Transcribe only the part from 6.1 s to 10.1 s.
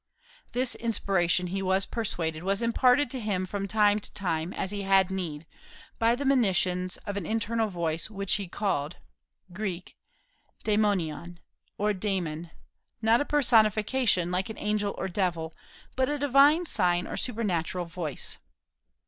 the monitions of an internal voice which he called [Greek: